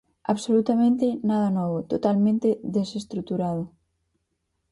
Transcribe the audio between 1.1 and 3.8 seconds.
nada novo, totalmente desestruturado.